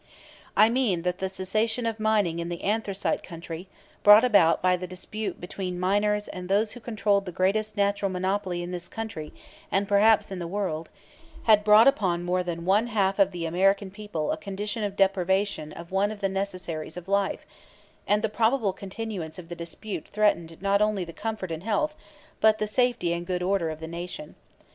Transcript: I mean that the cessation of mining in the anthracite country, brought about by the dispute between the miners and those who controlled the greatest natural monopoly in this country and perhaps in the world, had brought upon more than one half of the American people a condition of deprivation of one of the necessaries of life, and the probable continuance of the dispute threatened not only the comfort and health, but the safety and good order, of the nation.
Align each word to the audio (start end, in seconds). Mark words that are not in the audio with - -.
I 0.57 0.67
mean 0.67 1.03
that 1.03 1.19
the 1.19 1.29
cessation 1.29 1.85
of 1.85 1.99
mining 1.99 2.39
in 2.39 2.49
the 2.49 2.63
anthracite 2.63 3.21
country, 3.21 3.67
brought 4.01 4.25
about 4.25 4.59
by 4.59 4.75
the 4.75 4.87
dispute 4.87 5.39
between 5.39 5.75
the 5.75 5.79
miners 5.79 6.27
and 6.29 6.49
those 6.49 6.71
who 6.71 6.79
controlled 6.79 7.27
the 7.27 7.31
greatest 7.31 7.77
natural 7.77 8.09
monopoly 8.09 8.63
in 8.63 8.71
this 8.71 8.87
country 8.87 9.31
and 9.71 9.87
perhaps 9.87 10.31
in 10.31 10.39
the 10.39 10.47
world, 10.47 10.89
had 11.43 11.63
brought 11.63 11.87
upon 11.87 12.23
more 12.23 12.41
than 12.41 12.65
one 12.65 12.87
half 12.87 13.19
of 13.19 13.31
the 13.31 13.45
American 13.45 13.91
people 13.91 14.31
a 14.31 14.37
condition 14.37 14.83
of 14.83 14.95
deprivation 14.95 15.71
of 15.71 15.91
one 15.91 16.09
of 16.11 16.19
the 16.19 16.29
necessaries 16.29 16.97
of 16.97 17.07
life, 17.07 17.45
and 18.07 18.23
the 18.23 18.27
probable 18.27 18.73
continuance 18.73 19.37
of 19.37 19.49
the 19.49 19.55
dispute 19.55 20.07
threatened 20.07 20.59
not 20.63 20.81
only 20.81 21.05
the 21.05 21.13
comfort 21.13 21.51
and 21.51 21.61
health, 21.61 21.95
but 22.39 22.57
the 22.57 22.65
safety 22.65 23.13
and 23.13 23.27
good 23.27 23.43
order, 23.43 23.69
of 23.69 23.79
the 23.79 23.87
nation. 23.87 24.33